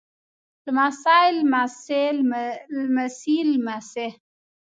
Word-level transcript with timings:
لمسی 0.65 2.03
لمسي 2.17 3.37
لمسې 3.49 4.07